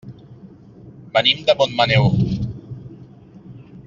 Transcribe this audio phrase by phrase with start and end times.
[1.17, 2.09] Venim de Montmaneu.